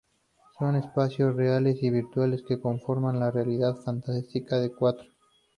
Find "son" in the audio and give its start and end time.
0.57-0.75